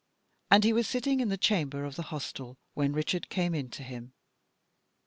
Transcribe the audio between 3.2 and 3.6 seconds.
came